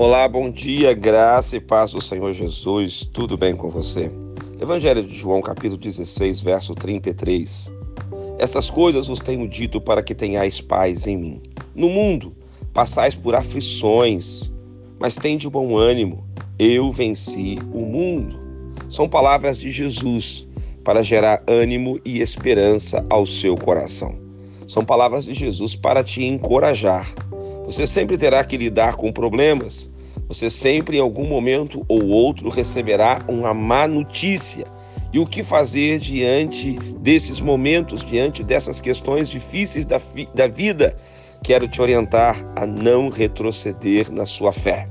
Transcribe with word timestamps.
Olá, 0.00 0.28
bom 0.28 0.48
dia, 0.48 0.94
graça 0.94 1.56
e 1.56 1.60
paz 1.60 1.90
do 1.90 2.00
Senhor 2.00 2.32
Jesus, 2.32 3.04
tudo 3.12 3.36
bem 3.36 3.56
com 3.56 3.68
você? 3.68 4.08
Evangelho 4.60 5.02
de 5.02 5.12
João, 5.12 5.42
capítulo 5.42 5.76
16, 5.76 6.40
verso 6.40 6.72
33. 6.72 7.68
Estas 8.38 8.70
coisas 8.70 9.08
vos 9.08 9.18
tenho 9.18 9.48
dito 9.48 9.80
para 9.80 10.00
que 10.00 10.14
tenhais 10.14 10.60
paz 10.60 11.08
em 11.08 11.16
mim. 11.16 11.42
No 11.74 11.88
mundo 11.88 12.32
passais 12.72 13.16
por 13.16 13.34
aflições, 13.34 14.54
mas 15.00 15.16
tende 15.16 15.50
bom 15.50 15.76
ânimo, 15.76 16.24
eu 16.60 16.92
venci 16.92 17.58
o 17.72 17.80
mundo. 17.80 18.38
São 18.88 19.08
palavras 19.08 19.58
de 19.58 19.68
Jesus 19.68 20.46
para 20.84 21.02
gerar 21.02 21.42
ânimo 21.48 21.98
e 22.04 22.20
esperança 22.20 23.04
ao 23.10 23.26
seu 23.26 23.56
coração. 23.56 24.14
São 24.64 24.84
palavras 24.84 25.24
de 25.24 25.34
Jesus 25.34 25.74
para 25.74 26.04
te 26.04 26.22
encorajar 26.22 27.12
você 27.68 27.86
sempre 27.86 28.16
terá 28.16 28.42
que 28.42 28.56
lidar 28.56 28.96
com 28.96 29.12
problemas. 29.12 29.90
Você 30.28 30.50
sempre, 30.50 30.98
em 30.98 31.00
algum 31.00 31.26
momento 31.26 31.84
ou 31.88 32.06
outro, 32.08 32.50
receberá 32.50 33.24
uma 33.26 33.54
má 33.54 33.88
notícia. 33.88 34.66
E 35.10 35.18
o 35.18 35.26
que 35.26 35.42
fazer 35.42 35.98
diante 35.98 36.72
desses 37.00 37.40
momentos, 37.40 38.04
diante 38.04 38.44
dessas 38.44 38.78
questões 38.78 39.30
difíceis 39.30 39.86
da, 39.86 39.98
da 40.34 40.46
vida? 40.46 40.94
Quero 41.42 41.66
te 41.66 41.80
orientar 41.80 42.36
a 42.54 42.66
não 42.66 43.08
retroceder 43.08 44.12
na 44.12 44.26
sua 44.26 44.52
fé. 44.52 44.86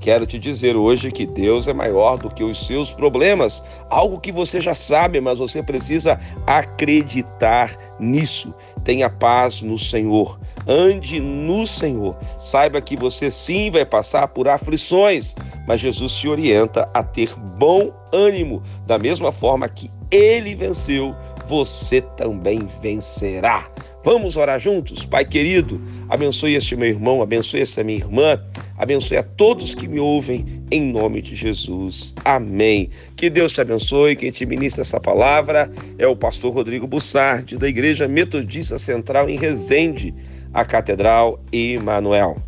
Quero 0.00 0.24
te 0.24 0.38
dizer 0.38 0.74
hoje 0.74 1.10
que 1.10 1.26
Deus 1.26 1.68
é 1.68 1.74
maior 1.74 2.16
do 2.16 2.30
que 2.30 2.42
os 2.42 2.66
seus 2.66 2.94
problemas, 2.94 3.62
algo 3.90 4.18
que 4.18 4.32
você 4.32 4.58
já 4.58 4.74
sabe, 4.74 5.20
mas 5.20 5.38
você 5.38 5.62
precisa 5.62 6.18
acreditar 6.46 7.76
nisso. 8.00 8.54
Tenha 8.84 9.10
paz 9.10 9.60
no 9.60 9.76
Senhor. 9.78 10.40
Ande 10.68 11.18
no 11.20 11.66
Senhor. 11.66 12.14
Saiba 12.38 12.80
que 12.80 12.94
você 12.94 13.30
sim 13.30 13.70
vai 13.70 13.86
passar 13.86 14.28
por 14.28 14.46
aflições, 14.48 15.34
mas 15.66 15.80
Jesus 15.80 16.12
te 16.12 16.28
orienta 16.28 16.88
a 16.92 17.02
ter 17.02 17.34
bom 17.56 17.92
ânimo. 18.12 18.62
Da 18.86 18.98
mesma 18.98 19.32
forma 19.32 19.68
que 19.68 19.90
ele 20.10 20.54
venceu, 20.54 21.16
você 21.46 22.02
também 22.02 22.68
vencerá. 22.82 23.68
Vamos 24.04 24.36
orar 24.36 24.60
juntos? 24.60 25.04
Pai 25.04 25.24
querido, 25.24 25.80
abençoe 26.08 26.54
este 26.54 26.76
meu 26.76 26.88
irmão, 26.88 27.20
abençoe 27.20 27.60
esta 27.60 27.82
minha 27.82 27.98
irmã, 27.98 28.40
abençoe 28.76 29.16
a 29.16 29.22
todos 29.22 29.74
que 29.74 29.88
me 29.88 29.98
ouvem, 29.98 30.62
em 30.70 30.86
nome 30.86 31.20
de 31.20 31.34
Jesus. 31.34 32.14
Amém. 32.24 32.90
Que 33.16 33.28
Deus 33.28 33.52
te 33.52 33.60
abençoe. 33.60 34.14
Quem 34.14 34.30
te 34.30 34.46
ministra 34.46 34.82
essa 34.82 35.00
palavra 35.00 35.70
é 35.98 36.06
o 36.06 36.14
pastor 36.14 36.54
Rodrigo 36.54 36.86
Bussardi, 36.86 37.58
da 37.58 37.68
Igreja 37.68 38.06
Metodista 38.06 38.78
Central 38.78 39.28
em 39.28 39.36
Resende, 39.36 40.14
a 40.54 40.64
Catedral 40.64 41.40
Emanuel. 41.52 42.47